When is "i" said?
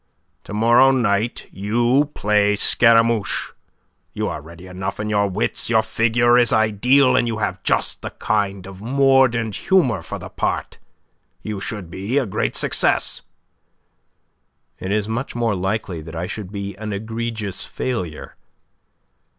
16.15-16.25